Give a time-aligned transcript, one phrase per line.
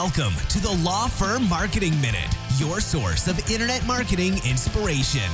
[0.00, 5.28] Welcome to the Law Firm Marketing Minute, your source of internet marketing inspiration.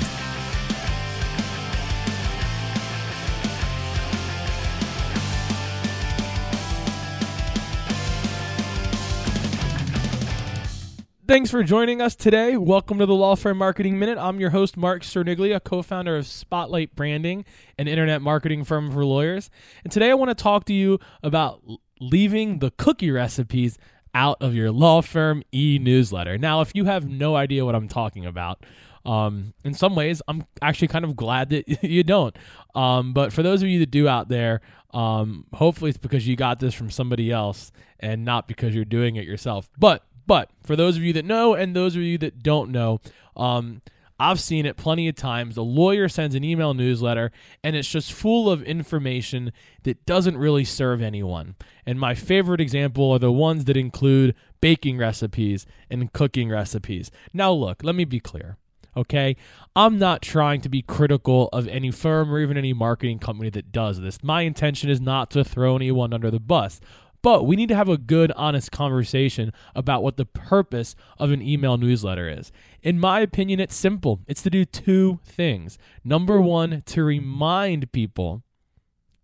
[11.28, 12.56] Thanks for joining us today.
[12.56, 14.16] Welcome to the Law Firm Marketing Minute.
[14.16, 17.44] I'm your host, Mark Cerniglia, co founder of Spotlight Branding,
[17.78, 19.50] an internet marketing firm for lawyers.
[19.84, 21.60] And today I want to talk to you about
[22.00, 23.78] leaving the cookie recipes
[24.14, 26.38] out of your law firm e newsletter.
[26.38, 28.64] Now, if you have no idea what I'm talking about,
[29.04, 32.36] um, in some ways, I'm actually kind of glad that you don't.
[32.74, 34.60] Um, but for those of you that do out there,
[34.92, 39.16] um, hopefully it's because you got this from somebody else and not because you're doing
[39.16, 39.68] it yourself.
[39.78, 43.00] But but for those of you that know and those of you that don't know,
[43.36, 43.82] um,
[44.24, 45.58] I've seen it plenty of times.
[45.58, 47.30] A lawyer sends an email newsletter
[47.62, 51.56] and it's just full of information that doesn't really serve anyone.
[51.84, 57.10] And my favorite example are the ones that include baking recipes and cooking recipes.
[57.34, 58.56] Now, look, let me be clear.
[58.96, 59.36] Okay.
[59.76, 63.72] I'm not trying to be critical of any firm or even any marketing company that
[63.72, 64.22] does this.
[64.22, 66.80] My intention is not to throw anyone under the bus.
[67.24, 71.40] But we need to have a good, honest conversation about what the purpose of an
[71.40, 72.52] email newsletter is.
[72.82, 75.78] In my opinion, it's simple it's to do two things.
[76.04, 78.42] Number one, to remind people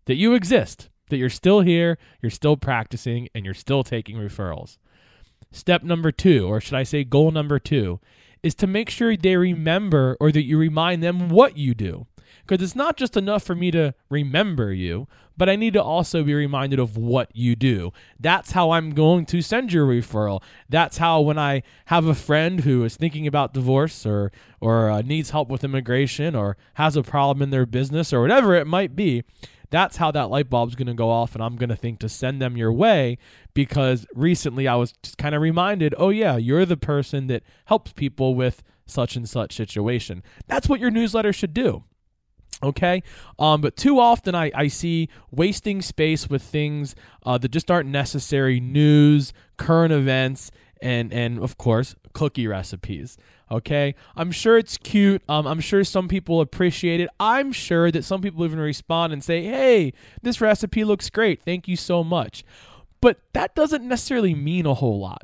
[0.07, 4.79] that you exist, that you're still here, you're still practicing, and you're still taking referrals.
[5.53, 8.01] Step number two, or should I say goal number two,
[8.43, 12.07] is to make sure they remember or that you remind them what you do.
[12.51, 15.07] Because it's not just enough for me to remember you,
[15.37, 17.93] but I need to also be reminded of what you do.
[18.19, 20.43] That's how I'm going to send your referral.
[20.69, 25.03] That's how when I have a friend who is thinking about divorce or or uh,
[25.03, 28.97] needs help with immigration or has a problem in their business or whatever it might
[28.97, 29.23] be,
[29.71, 32.09] that's how that light bulb's going to go off and I'm going to think to
[32.09, 33.17] send them your way
[33.55, 37.93] because recently I was just kind of reminded, "Oh yeah, you're the person that helps
[37.93, 41.85] people with such and such situation." That's what your newsletter should do.
[42.63, 43.03] Okay.
[43.39, 46.95] Um, but too often I, I see wasting space with things
[47.25, 50.51] uh, that just aren't necessary news, current events,
[50.83, 53.17] and, and of course, cookie recipes.
[53.51, 53.95] Okay.
[54.15, 55.23] I'm sure it's cute.
[55.29, 57.09] Um, I'm sure some people appreciate it.
[57.19, 59.93] I'm sure that some people even respond and say, hey,
[60.23, 61.43] this recipe looks great.
[61.43, 62.45] Thank you so much.
[63.01, 65.23] But that doesn't necessarily mean a whole lot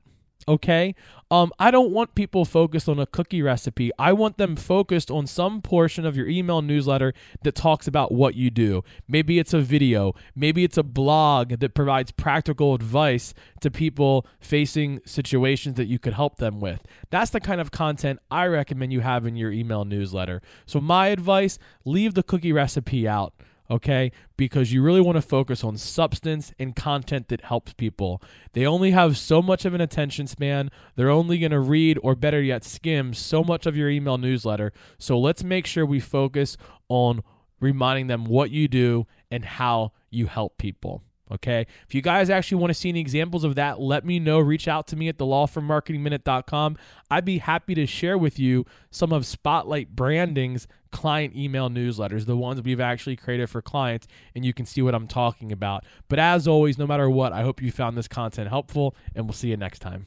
[0.48, 0.94] okay?
[1.30, 3.90] Um, I don't want people focused on a cookie recipe.
[3.98, 8.36] I want them focused on some portion of your email newsletter that talks about what
[8.36, 8.84] you do.
[9.08, 15.00] Maybe it's a video, maybe it's a blog that provides practical advice to people facing
[15.04, 16.82] situations that you could help them with.
[17.10, 20.42] That's the kind of content I recommend you have in your email newsletter.
[20.64, 23.34] So, my advice leave the cookie recipe out
[23.70, 24.12] okay?
[24.36, 28.22] Because you really want to focus on substance and content that helps people.
[28.52, 30.70] They only have so much of an attention span.
[30.94, 34.72] They're only going to read, or better yet, skim so much of your email newsletter.
[34.98, 36.56] So let's make sure we focus
[36.88, 37.22] on
[37.60, 41.02] reminding them what you do and how you help people.
[41.30, 41.66] Okay.
[41.88, 44.38] If you guys actually want to see any examples of that, let me know.
[44.38, 46.76] Reach out to me at the lawfirmmarketingminute.com.
[47.10, 52.38] I'd be happy to share with you some of Spotlight Branding's client email newsletters, the
[52.38, 55.84] ones we've actually created for clients, and you can see what I'm talking about.
[56.08, 59.34] But as always, no matter what, I hope you found this content helpful, and we'll
[59.34, 60.06] see you next time.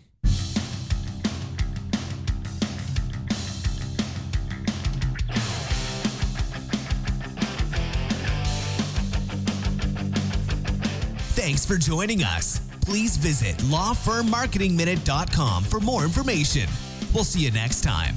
[11.35, 12.61] Thanks for joining us.
[12.81, 16.67] Please visit lawfirmmarketingminute.com for more information.
[17.13, 18.15] We'll see you next time.